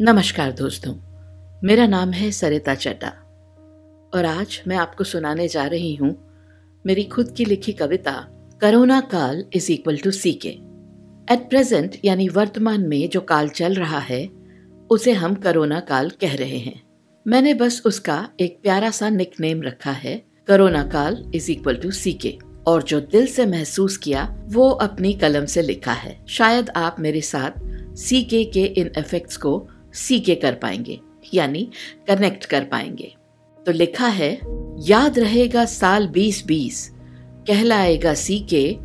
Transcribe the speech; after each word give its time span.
नमस्कार 0.00 0.52
दोस्तों, 0.52 0.92
मेरा 1.64 1.86
नाम 1.86 2.10
है 2.10 2.30
सरिता 2.30 2.74
चड्डा 2.74 3.08
और 4.14 4.24
आज 4.24 4.60
मैं 4.68 4.76
आपको 4.76 5.04
सुनाने 5.04 5.46
जा 5.48 5.66
रही 5.66 5.94
हूँ 5.94 6.08
मेरी 6.84 7.04
खुद 7.04 7.32
की 7.36 7.44
लिखी 7.44 7.72
कविता, 7.72 8.12
करोना 8.60 9.00
काल 9.00 9.44
इज़ 9.54 9.70
इक्वल 9.72 9.96
टू 9.96 10.10
सी 10.10 10.32
के 10.32 10.48
एट 11.34 11.46
प्रेजेंट 11.50 11.96
यानी 12.04 12.28
वर्तमान 12.28 12.88
में 12.88 13.08
जो 13.08 13.20
काल 13.20 13.48
चल 13.48 13.74
रहा 13.74 13.98
है, 13.98 14.26
उसे 14.90 15.12
हम 15.12 15.34
करोना 15.34 15.78
काल 15.80 16.10
कह 16.10 16.34
रहे 16.36 16.58
हैं। 16.58 16.82
मैंने 17.26 17.54
बस 17.54 17.82
उसका 17.86 18.28
एक 18.40 18.58
प्यारा 18.62 18.90
सा 18.90 19.08
निक 19.08 19.40
नेम 19.40 19.62
रखा 19.62 19.92
है, 19.92 20.22
करोना 20.46 20.82
काल 20.86 21.22
इज़ 21.34 21.50
इक्वल 21.50 21.76
टू 21.76 21.90
सी 21.90 22.12
के 22.12 22.36
और 22.66 22.82
जो 22.82 23.00
दिल 23.00 23.26
से 23.26 23.46
महसूस 23.46 23.96
किया, 23.96 24.24
वो 24.44 24.68
अपनी 24.70 25.12
कलम 25.12 25.44
से 25.44 25.62
लिखा 25.62 25.92
है। 25.92 26.18
शायद 26.28 26.70
आप 26.70 26.96
मेरे 27.00 27.20
साथ 27.20 27.62
सी 27.96 28.22
के 28.24 28.64
इन 28.64 28.90
इफेक्ट्स 28.98 29.36
को 29.36 29.68
सीके 29.94 30.34
कर 30.34 30.54
पाएँगे, 30.54 31.00
यानी 31.34 31.68
कनेक्ट 32.08 32.44
कर 32.44 32.64
पाएँगे। 32.64 33.14
तो 33.66 33.72
लिखा 33.72 34.06
है, 34.06 34.38
याद 34.78 35.18
रहेगा 35.18 35.64
साल 35.64 36.08
बीस 36.08 36.44
बीस 36.46 36.88
कहलाएगा 37.48 38.14
सीके, 38.14 38.76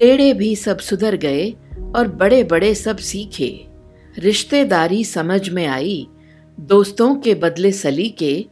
टेढ़े 0.00 0.32
भी 0.34 0.54
सब 0.56 0.78
सुधर 0.78 1.16
गए 1.16 1.50
और 1.96 2.08
बड़े 2.08 2.42
बड़े 2.44 2.74
सब 2.74 2.96
सीखे। 2.96 3.66
रिश्तेदारी 4.18 5.04
समझ 5.04 5.48
में 5.48 5.66
आई, 5.66 6.06
दोस्तों 6.60 7.14
के 7.14 7.34
बदले 7.34 7.72
सलीके, 7.72 8.46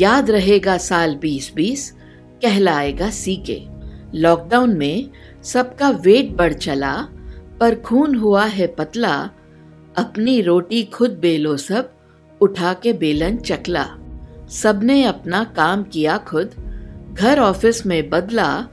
याद 0.00 0.30
रहेगा 0.30 0.76
साल 0.78 1.14
बीस 1.16 1.52
बीस 1.54 1.90
कहलाएगा 2.42 3.10
सीके। 3.10 3.60
लॉकडाउन 4.14 4.76
में 4.76 5.10
सबका 5.42 5.90
वेट 5.90 6.30
बढ़ 6.30 6.52
चला, 6.52 6.94
पर 7.60 7.74
खून 7.74 8.14
हुआ 8.14 8.44
है 8.44 8.66
पतला 8.66 9.30
अपनी 9.96 10.40
रोटी 10.40 10.82
खुद 10.84 11.10
बेलो 11.10 11.56
सब 11.56 11.90
उठा 12.40 12.72
के 12.72 12.92
बेलन 12.92 13.36
चकला। 13.36 13.86
सबने 14.48 15.04
अपना 15.04 15.44
काम 15.44 15.82
किया 15.82 16.18
खुद। 16.18 16.50
घर 17.18 17.40
ऑफ़िस 17.40 17.86
में 17.86 18.10
बदला 18.10 18.66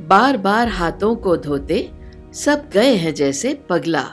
बार 0.00 0.36
बार 0.36 0.68
हाथों 0.68 1.16
को 1.16 1.36
धोते, 1.36 1.90
सब 2.32 2.70
गए 2.72 2.94
हैं 2.94 3.14
जैसे 3.14 3.54
पगला। 3.70 4.04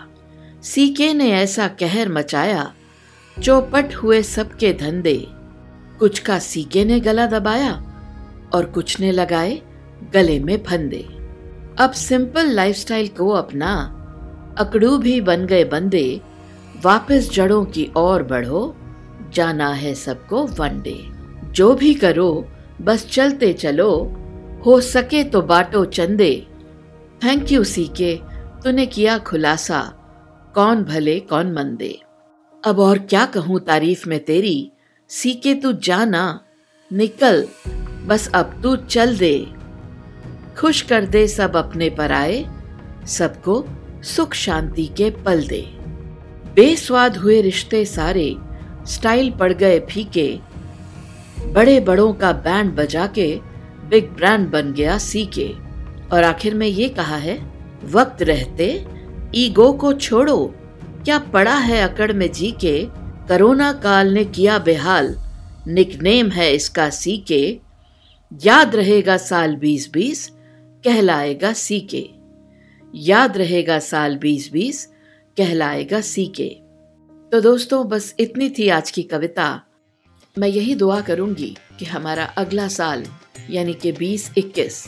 सीके 0.63 1.13
ने 1.13 1.31
ऐसा 1.31 1.67
कहर 1.67 2.09
मचाया, 2.09 2.73
चौपट 3.41 3.95
हुए 3.95 4.21
सबके 4.21 4.73
धंधे। 4.73 5.27
कुछ 5.99 6.19
का 6.19 6.39
सीके 6.39 6.85
ने 6.85 6.99
गला 6.99 7.25
दबाया, 7.25 7.73
और 8.53 8.65
कुछ 8.65 8.99
ने 8.99 9.11
लगाए 9.11 9.61
गले 10.13 10.39
में 10.39 10.63
फंदे। 10.63 11.05
अब 11.79 11.91
सिंपल 11.91 12.47
लाइफस्टाइल 12.47 13.07
को 13.07 13.29
अपना, 13.29 14.01
अकड़ू 14.57 14.97
भी 14.97 15.21
बन 15.21 15.45
गए 15.45 15.63
बंदे 15.63 16.21
वापस 16.81 17.29
जड़ों 17.33 17.65
की 17.65 17.91
ओर 17.97 18.23
बढ़ो, 18.23 18.75
जाना 19.33 19.69
है 19.69 19.93
सबको 19.93 20.45
वनडे 20.45 21.15
जो 21.51 21.75
भी 21.75 21.93
करो, 21.93 22.47
बस 22.81 23.07
चलते 23.11 23.53
चलो। 23.53 24.15
हो 24.65 24.81
सके 24.81 25.23
तो 25.23 25.41
बाटो 25.41 25.85
चंदे। 25.85 26.47
थैंक 27.23 27.51
यू 27.51 27.63
सीके 27.63 28.19
तूने 28.63 28.85
किया 28.85 29.17
खुलासा। 29.17 29.81
कौन 30.55 30.83
भले, 30.83 31.19
कौन 31.19 31.51
मंदे। 31.51 31.99
अब 32.65 32.79
और 32.79 32.99
क्या 32.99 33.25
कहूँ 33.25 33.59
तारीफ़ 33.59 34.09
में 34.09 34.25
तेरी? 34.25 34.71
सीके 35.09 35.55
तू 35.55 35.71
जाना। 35.73 36.41
निकल। 36.93 37.47
बस 38.05 38.31
अब 38.33 38.59
तू 38.63 38.75
चल 38.75 39.17
दे। 39.17 39.47
खुश 40.57 40.81
कर 40.81 41.05
दे 41.05 41.27
सब 41.27 41.55
अपने 41.55 41.89
पर 41.89 42.11
आए। 42.11 42.45
सबको 43.07 43.65
सुख 44.03 44.33
शांति 44.33 44.85
के 44.85 45.09
पल 45.09 45.47
दे। 45.47 45.74
बेस्वाद 46.55 47.17
हुए 47.17 47.41
रिश्ते 47.41 47.85
सारे, 47.85 48.35
स्टाइल 48.87 49.31
पड़ 49.31 49.53
गए 49.53 49.79
फीके। 49.79 50.27
बड़े 51.53 51.79
बड़ों 51.79 52.13
का 52.13 52.31
बैंड 52.31 52.71
बजा 52.75 53.07
के 53.07 53.27
बिग 53.89 54.09
ब्रांड 54.09 54.49
बन 54.49 54.71
गया 54.73 54.97
सी 54.97 55.25
के 55.25 55.47
और 56.11 56.23
आखिर 56.23 56.53
में 56.53 56.67
ये 56.67 56.89
कहा 56.89 57.17
है, 57.17 57.37
वक्त 57.85 58.21
रहते, 58.21 58.85
ईगो 59.35 59.71
को 59.73 59.93
छोड़ो। 59.93 60.55
क्या 61.05 61.19
पड़ा 61.19 61.55
है 61.55 61.81
अकड़ 61.81 62.11
में 62.13 62.31
जी 62.31 62.51
के 62.51 62.87
करोना 63.29 63.71
काल 63.73 64.13
ने 64.13 64.25
किया 64.25 64.57
बेहाल। 64.59 65.15
निकनेम 65.67 66.29
है 66.29 66.51
इसका 66.55 66.89
सी 66.89 67.17
के 67.17 67.59
याद 68.43 68.75
रहेगा 68.75 69.17
साल 69.17 69.55
बीस 69.55 69.91
बीस, 69.93 70.27
कहलाएगा 70.83 71.53
सी 71.53 71.79
के 71.79 72.09
याद 72.93 73.37
रहेगा 73.37 73.79
साल 73.79 74.17
बीस 74.17 74.51
बीस 74.53 74.87
कहलाएगा 75.37 76.01
सीके। 76.01 76.49
तो 77.31 77.41
दोस्तों, 77.41 77.87
बस 77.87 78.15
इतनी 78.19 78.49
थी 78.49 78.69
आज 78.69 78.91
की 78.91 79.03
कविता। 79.03 79.61
मैं 80.37 80.47
यही 80.47 80.75
दुआ 80.75 81.01
करूँगी 81.01 81.57
कि 81.79 81.85
हमारा 81.85 82.25
अगला 82.25 82.67
साल, 82.67 83.05
यानी 83.49 83.73
कि 83.73 83.91
2021 83.91 84.87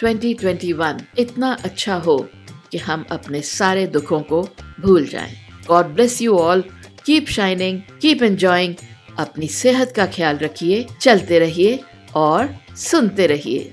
2021 0.00 1.00
इतना 1.18 1.52
अच्छा 1.64 1.94
हो 1.94 2.28
कि 2.72 2.78
हम 2.78 3.04
अपने 3.10 3.42
सारे 3.42 3.86
दुखों 3.86 4.20
को 4.20 4.42
भूल 4.80 5.06
जाएँ। 5.06 5.34
God 5.68 5.86
bless 5.86 6.22
you 6.22 6.38
all 6.38 6.64
keep 7.04 7.26
shining 7.26 7.80
keep 8.02 8.22
enjoying 8.22 8.74
अपनी 9.18 9.48
सेहत 9.48 9.92
का 9.96 10.06
ख्याल 10.06 10.38
रखिए, 10.38 10.86
चलते 11.00 11.38
रहिए 11.38 11.80
और 12.14 12.54
सुनते 12.76 13.26
रहिए। 13.26 13.72